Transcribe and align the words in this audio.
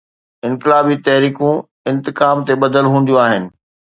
انقلابي 0.47 0.95
تحريڪون 1.05 1.57
انتقام 1.91 2.37
تي 2.47 2.53
ٻڌل 2.61 2.85
هونديون 2.93 3.21
آهن. 3.27 3.43